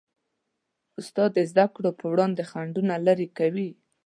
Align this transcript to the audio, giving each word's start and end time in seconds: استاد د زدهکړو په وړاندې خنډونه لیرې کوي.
استاد 0.99 1.29
د 1.35 1.39
زدهکړو 1.51 1.89
په 1.99 2.05
وړاندې 2.11 2.47
خنډونه 2.49 2.93
لیرې 3.05 3.27
کوي. 3.37 3.69